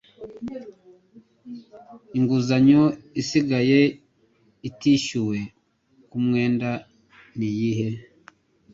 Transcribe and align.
inguzanyo 2.17 2.83
isigaye 3.21 3.79
itishyuwe 4.69 5.37
ku 6.09 6.17
mwenda 6.25 6.69
niyihe 7.37 7.89